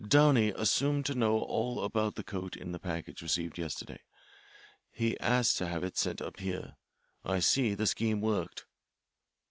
[0.07, 3.99] Downey assumed to know all about the coat in the package received yesterday.
[4.89, 6.75] He asked to have it sent up here.
[7.23, 8.65] I see the scheme worked."